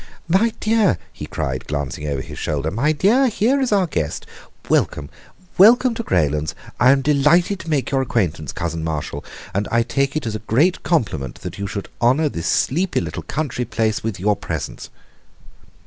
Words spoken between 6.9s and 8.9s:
delighted to make your acquaintance, Cousin